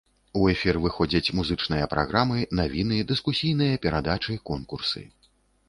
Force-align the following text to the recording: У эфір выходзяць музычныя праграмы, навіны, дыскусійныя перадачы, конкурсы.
У 0.37 0.45
эфір 0.53 0.79
выходзяць 0.85 1.33
музычныя 1.39 1.89
праграмы, 1.93 2.39
навіны, 2.61 2.97
дыскусійныя 3.13 3.81
перадачы, 3.87 4.41
конкурсы. 4.51 5.09